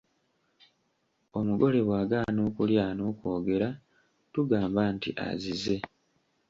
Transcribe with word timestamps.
Omugole 1.37 1.79
bw’agaana 1.87 2.39
okulya 2.49 2.85
n’okwogera 2.95 3.69
tugamba 4.33 4.81
nti 4.93 5.09
azize. 5.29 5.77